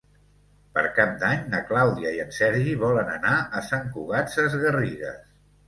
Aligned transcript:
Per 0.77 0.83
Cap 0.95 1.11
d'Any 1.23 1.43
na 1.51 1.59
Clàudia 1.67 2.15
i 2.17 2.23
en 2.25 2.33
Sergi 2.39 2.75
volen 2.87 3.13
anar 3.19 3.37
a 3.61 3.65
Sant 3.71 3.89
Cugat 3.95 4.35
Sesgarrigues. 4.41 5.25